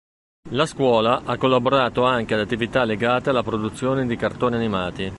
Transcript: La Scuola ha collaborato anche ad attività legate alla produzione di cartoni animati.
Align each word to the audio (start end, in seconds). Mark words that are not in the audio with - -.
La 0.49 0.65
Scuola 0.65 1.21
ha 1.25 1.37
collaborato 1.37 2.01
anche 2.05 2.33
ad 2.33 2.39
attività 2.39 2.85
legate 2.85 3.29
alla 3.29 3.43
produzione 3.43 4.07
di 4.07 4.15
cartoni 4.15 4.55
animati. 4.55 5.07